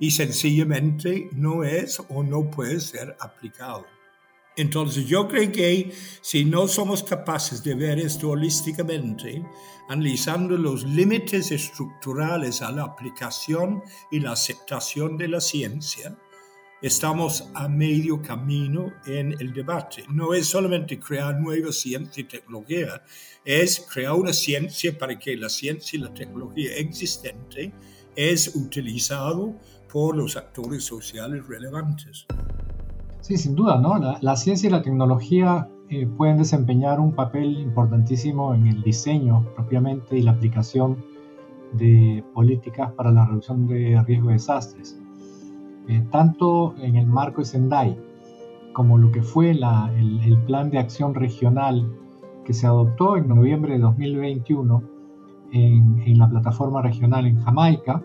y 0.00 0.10
sencillamente 0.10 1.28
no 1.32 1.62
es 1.62 2.00
o 2.08 2.22
no 2.22 2.50
puede 2.50 2.80
ser 2.80 3.14
aplicado. 3.20 3.84
Entonces 4.56 5.06
yo 5.06 5.26
creo 5.26 5.50
que 5.50 5.92
si 6.20 6.44
no 6.44 6.68
somos 6.68 7.02
capaces 7.02 7.62
de 7.64 7.74
ver 7.74 7.98
esto 7.98 8.30
holísticamente, 8.30 9.44
analizando 9.88 10.56
los 10.56 10.84
límites 10.84 11.50
estructurales 11.50 12.62
a 12.62 12.70
la 12.70 12.84
aplicación 12.84 13.82
y 14.12 14.20
la 14.20 14.32
aceptación 14.32 15.16
de 15.16 15.28
la 15.28 15.40
ciencia, 15.40 16.16
estamos 16.80 17.48
a 17.54 17.66
medio 17.66 18.22
camino 18.22 18.92
en 19.06 19.32
el 19.40 19.52
debate. 19.52 20.04
No 20.08 20.34
es 20.34 20.46
solamente 20.46 21.00
crear 21.00 21.40
nueva 21.40 21.72
ciencia 21.72 22.20
y 22.20 22.24
tecnología, 22.24 23.02
es 23.44 23.86
crear 23.92 24.12
una 24.12 24.32
ciencia 24.32 24.96
para 24.96 25.18
que 25.18 25.36
la 25.36 25.48
ciencia 25.48 25.98
y 25.98 26.02
la 26.02 26.14
tecnología 26.14 26.76
existente 26.76 27.72
es 28.14 28.54
utilizado 28.54 29.58
por 29.90 30.16
los 30.16 30.36
actores 30.36 30.84
sociales 30.84 31.46
relevantes. 31.46 32.26
Sí, 33.24 33.38
sin 33.38 33.54
duda, 33.54 33.80
¿no? 33.80 33.98
La, 34.20 34.36
ciencia 34.36 34.68
y 34.68 34.70
la 34.70 34.82
tecnología 34.82 35.70
eh, 35.88 36.06
pueden 36.06 36.36
desempeñar 36.36 37.00
un 37.00 37.12
papel 37.12 37.58
importantísimo 37.58 38.52
en 38.52 38.66
el 38.66 38.82
diseño 38.82 39.46
propiamente 39.56 40.18
y 40.18 40.20
la 40.20 40.32
aplicación 40.32 41.02
de 41.72 42.22
políticas 42.34 42.92
para 42.92 43.10
la 43.10 43.24
reducción 43.24 43.66
de 43.66 43.98
riesgo 44.06 44.26
de 44.26 44.34
desastres. 44.34 45.00
Eh, 45.88 46.04
tanto 46.10 46.74
en 46.76 46.96
el 46.96 47.06
marco 47.06 47.40
de 47.40 47.46
Sendai 47.46 47.98
como 48.74 48.98
lo 48.98 49.10
que 49.10 49.22
fue 49.22 49.52
el, 49.52 50.38
plan 50.46 50.68
de 50.68 50.78
acción 50.78 51.14
regional 51.14 51.90
que 52.44 52.52
se 52.52 52.66
adoptó 52.66 53.16
en 53.16 53.26
noviembre 53.26 53.72
de 53.72 53.78
2021 53.78 54.82
en, 55.50 56.02
en 56.04 56.18
la 56.18 56.28
plataforma 56.28 56.82
regional 56.82 57.24
en 57.24 57.40
Jamaica, 57.42 58.02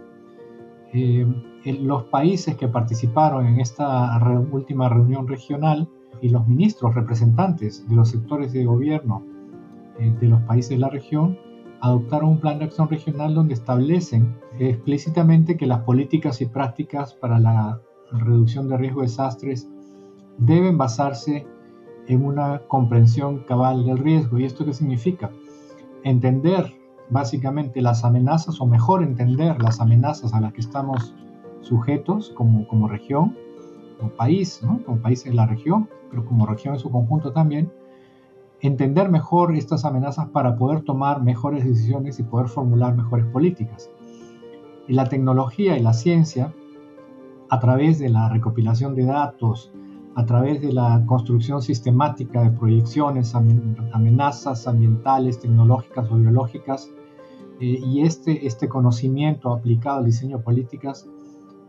eh, 0.93 1.27
los 1.65 2.03
países 2.05 2.55
que 2.55 2.67
participaron 2.67 3.45
en 3.45 3.59
esta 3.59 4.17
última 4.51 4.89
reunión 4.89 5.27
regional 5.27 5.89
y 6.21 6.29
los 6.29 6.47
ministros 6.47 6.95
representantes 6.95 7.87
de 7.87 7.95
los 7.95 8.09
sectores 8.09 8.53
de 8.53 8.65
gobierno 8.65 9.25
eh, 9.99 10.13
de 10.19 10.27
los 10.27 10.41
países 10.41 10.71
de 10.71 10.77
la 10.77 10.89
región 10.89 11.37
adoptaron 11.81 12.29
un 12.31 12.39
plan 12.39 12.59
de 12.59 12.65
acción 12.65 12.89
regional 12.89 13.33
donde 13.33 13.53
establecen 13.53 14.35
explícitamente 14.57 15.57
que 15.57 15.65
las 15.65 15.81
políticas 15.81 16.41
y 16.41 16.45
prácticas 16.45 17.13
para 17.13 17.39
la 17.39 17.81
reducción 18.11 18.67
de 18.67 18.77
riesgo 18.77 19.01
de 19.01 19.07
desastres 19.07 19.69
deben 20.37 20.77
basarse 20.77 21.45
en 22.07 22.25
una 22.25 22.59
comprensión 22.67 23.39
cabal 23.39 23.85
del 23.85 23.99
riesgo. 23.99 24.39
¿Y 24.39 24.45
esto 24.45 24.65
qué 24.65 24.73
significa? 24.73 25.31
Entender 26.03 26.73
básicamente 27.09 27.81
las 27.81 28.03
amenazas, 28.03 28.59
o 28.59 28.65
mejor 28.65 29.03
entender 29.03 29.61
las 29.61 29.79
amenazas 29.79 30.33
a 30.33 30.41
las 30.41 30.53
que 30.53 30.61
estamos 30.61 31.13
sujetos 31.61 32.29
como, 32.29 32.67
como 32.67 32.87
región, 32.87 33.35
como 33.97 34.11
país, 34.11 34.61
como 34.85 35.01
país 35.01 35.23
de 35.23 35.33
la 35.33 35.45
región, 35.45 35.89
pero 36.09 36.25
como 36.25 36.45
región 36.45 36.75
en 36.75 36.79
su 36.79 36.89
conjunto 36.91 37.31
también, 37.31 37.71
entender 38.61 39.09
mejor 39.09 39.55
estas 39.55 39.85
amenazas 39.85 40.27
para 40.29 40.55
poder 40.55 40.81
tomar 40.81 41.21
mejores 41.21 41.63
decisiones 41.63 42.19
y 42.19 42.23
poder 42.23 42.47
formular 42.47 42.95
mejores 42.95 43.25
políticas. 43.27 43.89
Y 44.87 44.93
la 44.93 45.05
tecnología 45.05 45.77
y 45.77 45.81
la 45.81 45.93
ciencia, 45.93 46.53
a 47.49 47.59
través 47.59 47.99
de 47.99 48.09
la 48.09 48.29
recopilación 48.29 48.95
de 48.95 49.05
datos, 49.05 49.71
a 50.15 50.25
través 50.25 50.61
de 50.61 50.73
la 50.73 51.03
construcción 51.05 51.61
sistemática 51.61 52.41
de 52.41 52.51
proyecciones, 52.51 53.35
amenazas 53.35 54.67
ambientales, 54.67 55.39
tecnológicas 55.39 56.11
o 56.11 56.15
biológicas, 56.15 56.91
eh, 57.61 57.79
y 57.85 58.01
este, 58.01 58.47
este 58.47 58.67
conocimiento 58.67 59.53
aplicado 59.53 59.99
al 59.99 60.05
diseño 60.05 60.37
de 60.37 60.43
políticas 60.43 61.07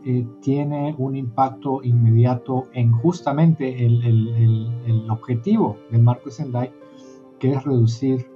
eh, 0.05 0.27
tiene 0.41 0.95
un 0.97 1.15
impacto 1.15 1.83
inmediato 1.83 2.69
en 2.73 2.91
justamente 2.93 3.85
el, 3.85 4.03
el, 4.03 4.73
el, 4.87 5.11
objetivo 5.11 5.77
del 5.91 6.03
marco 6.03 6.27
de 6.27 6.31
Sendai, 6.31 6.73
que 7.39 7.53
es 7.53 7.63
reducir 7.65 8.27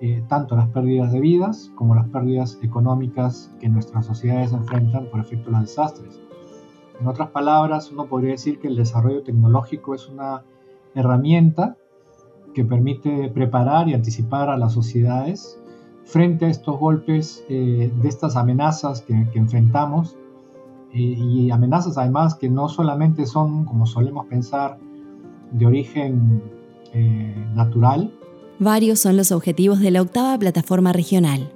eh, 0.00 0.24
tanto 0.28 0.56
las 0.56 0.68
pérdidas 0.68 1.12
de 1.12 1.20
vidas 1.20 1.70
como 1.74 1.94
las 1.94 2.08
pérdidas 2.08 2.58
económicas 2.62 3.52
que 3.60 3.68
nuestras 3.68 4.06
sociedades 4.06 4.54
enfrentan 4.54 5.10
por 5.10 5.20
efecto 5.20 5.50
de 5.50 5.58
los 5.58 5.60
desastres. 5.66 6.22
En 6.98 7.06
otras 7.06 7.28
palabras, 7.30 7.90
uno 7.92 8.06
podría 8.06 8.30
decir 8.30 8.58
que 8.58 8.68
el 8.68 8.76
desarrollo 8.76 9.22
tecnológico 9.22 9.94
es 9.94 10.08
una 10.08 10.42
herramienta 10.94 11.76
que 12.54 12.64
permite 12.64 13.28
preparar 13.28 13.90
y 13.90 13.94
anticipar 13.94 14.48
a 14.48 14.56
las 14.56 14.72
sociedades 14.72 15.60
frente 16.04 16.46
a 16.46 16.48
estos 16.48 16.78
golpes, 16.78 17.44
eh, 17.50 17.92
de 17.94 18.08
estas 18.08 18.36
amenazas 18.36 19.02
que, 19.02 19.28
que 19.30 19.38
enfrentamos 19.38 20.16
y 20.92 21.50
amenazas 21.50 21.96
además 21.98 22.34
que 22.34 22.48
no 22.48 22.68
solamente 22.68 23.26
son, 23.26 23.64
como 23.64 23.86
solemos 23.86 24.26
pensar, 24.26 24.78
de 25.52 25.66
origen 25.66 26.42
eh, 26.92 27.34
natural. 27.54 28.12
Varios 28.58 29.00
son 29.00 29.16
los 29.16 29.32
objetivos 29.32 29.80
de 29.80 29.90
la 29.90 30.02
octava 30.02 30.38
plataforma 30.38 30.92
regional. 30.92 31.52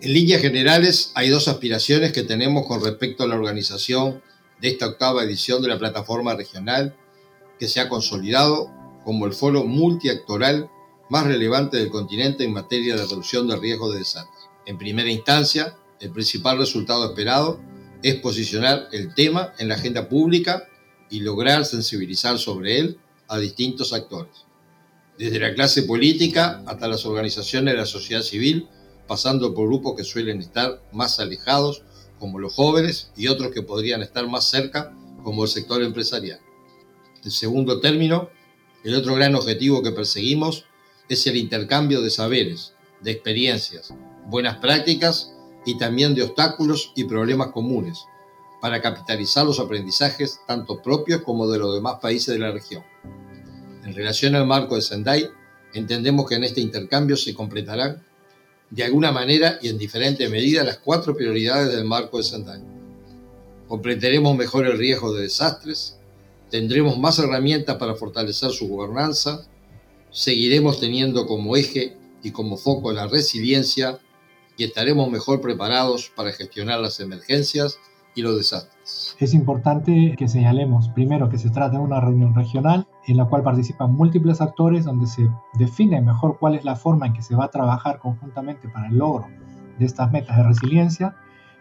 En 0.00 0.12
líneas 0.12 0.42
generales, 0.42 1.12
hay 1.14 1.30
dos 1.30 1.48
aspiraciones 1.48 2.12
que 2.12 2.22
tenemos 2.22 2.66
con 2.66 2.82
respecto 2.82 3.22
a 3.22 3.26
la 3.26 3.36
organización 3.36 4.20
de 4.60 4.68
esta 4.68 4.86
octava 4.86 5.24
edición 5.24 5.62
de 5.62 5.68
la 5.68 5.78
plataforma 5.78 6.34
regional, 6.34 6.94
que 7.58 7.68
se 7.68 7.80
ha 7.80 7.88
consolidado 7.88 8.70
como 9.04 9.26
el 9.26 9.32
foro 9.32 9.64
multiactoral 9.64 10.68
más 11.08 11.26
relevante 11.26 11.76
del 11.76 11.90
continente 11.90 12.44
en 12.44 12.52
materia 12.52 12.96
de 12.96 13.02
reducción 13.02 13.46
del 13.46 13.60
riesgo 13.60 13.92
de 13.92 13.98
desastre. 13.98 14.32
En 14.66 14.78
primera 14.78 15.10
instancia, 15.10 15.76
el 16.00 16.10
principal 16.10 16.58
resultado 16.58 17.06
esperado 17.06 17.60
es 18.04 18.16
posicionar 18.16 18.88
el 18.92 19.14
tema 19.14 19.54
en 19.58 19.68
la 19.68 19.76
agenda 19.76 20.10
pública 20.10 20.68
y 21.08 21.20
lograr 21.20 21.64
sensibilizar 21.64 22.38
sobre 22.38 22.78
él 22.78 22.98
a 23.28 23.38
distintos 23.38 23.94
actores, 23.94 24.44
desde 25.18 25.40
la 25.40 25.54
clase 25.54 25.84
política 25.84 26.62
hasta 26.66 26.86
las 26.86 27.06
organizaciones 27.06 27.72
de 27.72 27.80
la 27.80 27.86
sociedad 27.86 28.20
civil, 28.20 28.68
pasando 29.08 29.54
por 29.54 29.68
grupos 29.68 29.96
que 29.96 30.04
suelen 30.04 30.40
estar 30.40 30.82
más 30.92 31.18
alejados, 31.18 31.82
como 32.18 32.38
los 32.38 32.52
jóvenes, 32.52 33.10
y 33.16 33.28
otros 33.28 33.52
que 33.52 33.62
podrían 33.62 34.02
estar 34.02 34.28
más 34.28 34.44
cerca, 34.44 34.94
como 35.22 35.44
el 35.44 35.48
sector 35.48 35.82
empresarial. 35.82 36.40
En 37.24 37.30
segundo 37.30 37.80
término, 37.80 38.28
el 38.84 38.96
otro 38.96 39.14
gran 39.14 39.34
objetivo 39.34 39.82
que 39.82 39.92
perseguimos 39.92 40.66
es 41.08 41.26
el 41.26 41.38
intercambio 41.38 42.02
de 42.02 42.10
saberes, 42.10 42.74
de 43.00 43.12
experiencias, 43.12 43.94
buenas 44.26 44.58
prácticas 44.58 45.33
y 45.64 45.78
también 45.78 46.14
de 46.14 46.22
obstáculos 46.22 46.92
y 46.94 47.04
problemas 47.04 47.48
comunes, 47.48 48.06
para 48.60 48.80
capitalizar 48.80 49.44
los 49.44 49.60
aprendizajes 49.60 50.40
tanto 50.46 50.80
propios 50.82 51.22
como 51.22 51.46
de 51.48 51.58
los 51.58 51.74
demás 51.74 51.96
países 52.00 52.34
de 52.34 52.40
la 52.40 52.50
región. 52.50 52.82
En 53.84 53.94
relación 53.94 54.34
al 54.34 54.46
marco 54.46 54.76
de 54.76 54.82
Sendai, 54.82 55.28
entendemos 55.74 56.26
que 56.26 56.36
en 56.36 56.44
este 56.44 56.60
intercambio 56.60 57.16
se 57.16 57.34
completarán 57.34 58.02
de 58.70 58.84
alguna 58.84 59.12
manera 59.12 59.58
y 59.60 59.68
en 59.68 59.78
diferente 59.78 60.28
medida 60.28 60.64
las 60.64 60.78
cuatro 60.78 61.14
prioridades 61.14 61.74
del 61.74 61.84
marco 61.84 62.18
de 62.18 62.24
Santana. 62.24 62.64
Comprenderemos 63.68 64.36
mejor 64.36 64.66
el 64.66 64.78
riesgo 64.78 65.12
de 65.12 65.22
desastres, 65.22 65.98
tendremos 66.50 66.98
más 66.98 67.18
herramientas 67.18 67.76
para 67.76 67.94
fortalecer 67.94 68.50
su 68.50 68.68
gobernanza, 68.68 69.46
seguiremos 70.10 70.80
teniendo 70.80 71.26
como 71.26 71.56
eje 71.56 71.96
y 72.22 72.30
como 72.30 72.56
foco 72.56 72.92
la 72.92 73.06
resiliencia 73.06 73.98
y 74.56 74.64
estaremos 74.64 75.10
mejor 75.10 75.40
preparados 75.40 76.12
para 76.14 76.32
gestionar 76.32 76.80
las 76.80 77.00
emergencias 77.00 77.78
y 78.14 78.22
los 78.22 78.36
desastres. 78.36 79.16
Es 79.18 79.34
importante 79.34 80.14
que 80.16 80.28
señalemos 80.28 80.88
primero 80.90 81.28
que 81.28 81.38
se 81.38 81.50
trata 81.50 81.78
de 81.78 81.82
una 81.82 82.00
reunión 82.00 82.34
regional 82.34 82.86
en 83.06 83.16
la 83.16 83.24
cual 83.24 83.42
participan 83.42 83.92
múltiples 83.92 84.40
actores 84.40 84.84
donde 84.84 85.06
se 85.06 85.28
define 85.54 86.00
mejor 86.00 86.38
cuál 86.38 86.54
es 86.54 86.64
la 86.64 86.76
forma 86.76 87.06
en 87.06 87.12
que 87.12 87.22
se 87.22 87.34
va 87.34 87.46
a 87.46 87.50
trabajar 87.50 87.98
conjuntamente 87.98 88.68
para 88.68 88.88
el 88.88 88.98
logro 88.98 89.26
de 89.78 89.86
estas 89.86 90.12
metas 90.12 90.36
de 90.36 90.44
resiliencia 90.44 91.16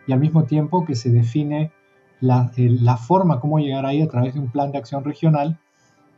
y 0.06 0.14
al 0.14 0.20
mismo 0.20 0.44
tiempo 0.44 0.86
que 0.86 0.96
se 0.96 1.10
define 1.10 1.72
la, 2.20 2.52
la 2.56 2.98
forma 2.98 3.40
cómo 3.40 3.60
llegar 3.60 3.86
ahí 3.86 4.02
a 4.02 4.08
través 4.08 4.36
de 4.36 4.40
un 4.40 4.52
plan 4.52 4.72
de 4.72 4.78
acción 4.78 5.04
regional 5.04 5.60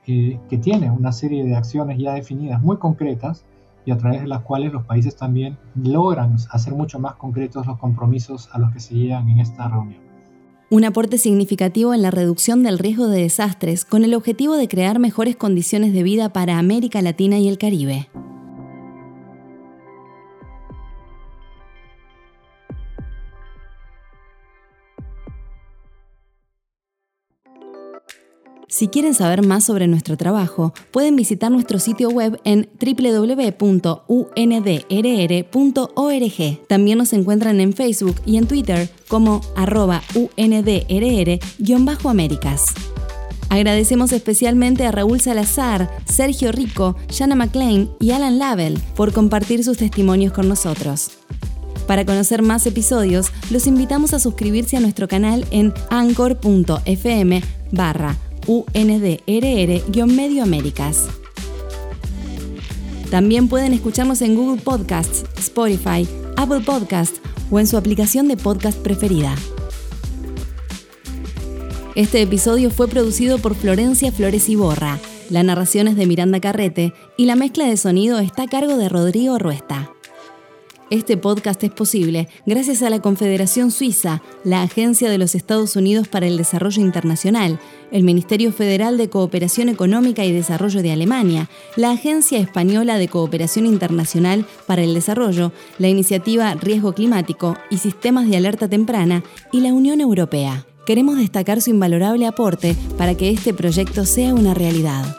eh, 0.07 0.39
que 0.49 0.57
tiene 0.57 0.91
una 0.91 1.11
serie 1.11 1.43
de 1.45 1.55
acciones 1.55 1.97
ya 1.97 2.13
definidas 2.13 2.61
muy 2.61 2.77
concretas 2.77 3.45
y 3.85 3.91
a 3.91 3.97
través 3.97 4.21
de 4.21 4.27
las 4.27 4.41
cuales 4.41 4.73
los 4.73 4.85
países 4.85 5.15
también 5.15 5.57
logran 5.75 6.35
hacer 6.51 6.73
mucho 6.73 6.99
más 6.99 7.15
concretos 7.15 7.67
los 7.67 7.77
compromisos 7.77 8.49
a 8.51 8.59
los 8.59 8.71
que 8.71 8.79
se 8.79 8.95
llegan 8.95 9.29
en 9.29 9.39
esta 9.39 9.67
reunión. 9.67 10.01
Un 10.71 10.83
aporte 10.83 11.19
significativo 11.19 11.93
en 11.93 12.01
la 12.01 12.09
reducción 12.09 12.63
del 12.63 12.79
riesgo 12.79 13.07
de 13.07 13.21
desastres 13.21 13.85
con 13.85 14.03
el 14.03 14.15
objetivo 14.15 14.55
de 14.55 14.67
crear 14.67 14.97
mejores 14.97 15.35
condiciones 15.35 15.93
de 15.93 16.01
vida 16.01 16.29
para 16.29 16.57
América 16.57 17.01
Latina 17.03 17.37
y 17.37 17.47
el 17.47 17.59
Caribe. 17.59 18.09
Si 28.77 28.89
quieren 28.89 29.13
saber 29.13 29.41
más 29.41 29.63
sobre 29.63 29.87
nuestro 29.87 30.17
trabajo, 30.17 30.73
pueden 30.91 31.15
visitar 31.15 31.49
nuestro 31.49 31.79
sitio 31.79 32.09
web 32.09 32.41
en 32.43 32.67
www.undrr.org. 32.77 33.87
También 36.67 36.97
nos 36.97 37.13
encuentran 37.13 37.61
en 37.61 37.71
Facebook 37.71 38.17
y 38.25 38.35
en 38.35 38.47
Twitter 38.47 38.89
como 39.07 39.39
arroba 39.55 40.03
UNDRR-Américas. 40.13 42.65
Agradecemos 43.47 44.11
especialmente 44.11 44.85
a 44.85 44.91
Raúl 44.91 45.21
Salazar, 45.21 45.89
Sergio 46.03 46.51
Rico, 46.51 46.97
Jana 47.09 47.35
McLean 47.35 47.91
y 48.01 48.11
Alan 48.11 48.39
Lavell 48.39 48.77
por 48.97 49.13
compartir 49.13 49.63
sus 49.63 49.77
testimonios 49.77 50.33
con 50.33 50.49
nosotros. 50.49 51.11
Para 51.87 52.03
conocer 52.03 52.41
más 52.41 52.67
episodios, 52.67 53.27
los 53.51 53.67
invitamos 53.67 54.13
a 54.13 54.19
suscribirse 54.19 54.75
a 54.75 54.81
nuestro 54.81 55.07
canal 55.07 55.45
en 55.51 55.73
anchor.fm 55.89 57.41
barra 57.71 58.17
UNDRR-Medio 58.47 60.43
Américas. 60.43 61.07
También 63.09 63.47
pueden 63.47 63.73
escucharnos 63.73 64.21
en 64.21 64.35
Google 64.35 64.61
Podcasts, 64.61 65.23
Spotify, 65.37 66.07
Apple 66.37 66.61
Podcasts 66.61 67.21
o 67.49 67.59
en 67.59 67.67
su 67.67 67.77
aplicación 67.77 68.27
de 68.27 68.37
podcast 68.37 68.77
preferida. 68.79 69.35
Este 71.95 72.21
episodio 72.21 72.71
fue 72.71 72.89
producido 72.89 73.37
por 73.37 73.55
Florencia 73.55 74.11
Flores 74.11 74.49
Iborra. 74.49 74.99
La 75.29 75.43
narración 75.43 75.87
es 75.87 75.95
de 75.95 76.05
Miranda 76.05 76.41
Carrete 76.41 76.93
y 77.17 77.25
la 77.25 77.35
mezcla 77.35 77.65
de 77.65 77.77
sonido 77.77 78.19
está 78.19 78.43
a 78.43 78.47
cargo 78.47 78.75
de 78.75 78.89
Rodrigo 78.89 79.39
Ruesta. 79.39 79.94
Este 80.91 81.17
podcast 81.17 81.63
es 81.63 81.71
posible 81.71 82.27
gracias 82.45 82.83
a 82.83 82.91
la 82.91 82.99
Confederación 82.99 83.71
Suiza, 83.71 84.21
la 84.43 84.61
Agencia 84.61 85.09
de 85.09 85.17
los 85.17 85.33
Estados 85.33 85.75
Unidos 85.75 86.07
para 86.07 86.27
el 86.27 86.37
Desarrollo 86.37 86.79
Internacional, 86.79 87.59
el 87.91 88.03
Ministerio 88.03 88.51
Federal 88.51 88.95
de 88.95 89.09
Cooperación 89.09 89.69
Económica 89.69 90.23
y 90.25 90.31
Desarrollo 90.31 90.83
de 90.83 90.91
Alemania, 90.91 91.49
la 91.75 91.89
Agencia 91.89 92.37
Española 92.37 92.99
de 92.99 93.07
Cooperación 93.07 93.65
Internacional 93.65 94.45
para 94.67 94.83
el 94.83 94.93
Desarrollo, 94.93 95.51
la 95.79 95.87
Iniciativa 95.87 96.53
Riesgo 96.53 96.93
Climático 96.93 97.57
y 97.71 97.79
Sistemas 97.79 98.29
de 98.29 98.37
Alerta 98.37 98.67
Temprana 98.67 99.23
y 99.51 99.61
la 99.61 99.73
Unión 99.73 100.01
Europea. 100.01 100.67
Queremos 100.85 101.17
destacar 101.17 101.61
su 101.61 101.71
invalorable 101.71 102.27
aporte 102.27 102.75
para 102.95 103.15
que 103.15 103.31
este 103.31 103.55
proyecto 103.55 104.05
sea 104.05 104.35
una 104.35 104.53
realidad 104.53 105.17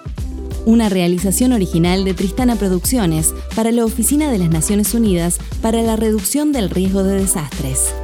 una 0.66 0.90
realización 0.90 1.52
original 1.52 2.04
de 2.04 2.12
Tristana 2.12 2.56
Producciones 2.56 3.32
para 3.54 3.72
la 3.72 3.84
Oficina 3.84 4.30
de 4.30 4.38
las 4.38 4.50
Naciones 4.50 4.92
Unidas 4.92 5.38
para 5.62 5.80
la 5.80 5.96
Reducción 5.96 6.52
del 6.52 6.68
Riesgo 6.68 7.04
de 7.04 7.20
Desastres. 7.20 7.94